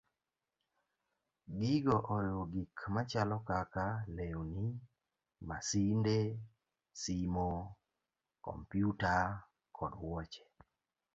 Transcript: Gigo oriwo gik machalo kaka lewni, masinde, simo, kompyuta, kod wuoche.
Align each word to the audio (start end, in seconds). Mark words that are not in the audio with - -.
Gigo 1.59 1.97
oriwo 2.13 2.43
gik 2.53 2.77
machalo 2.95 3.37
kaka 3.49 3.85
lewni, 4.15 4.67
masinde, 5.47 6.17
simo, 7.01 7.49
kompyuta, 8.43 9.13
kod 9.77 9.93
wuoche. 10.01 10.43